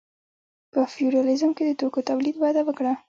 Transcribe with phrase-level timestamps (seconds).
[0.71, 2.93] په فیوډالیزم کې د توکو تولید وده وکړه.